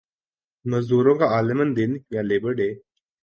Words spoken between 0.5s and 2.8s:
مزدور کا عالمی دن یا لیبر ڈے